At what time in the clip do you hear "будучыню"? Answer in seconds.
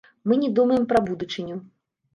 1.11-1.63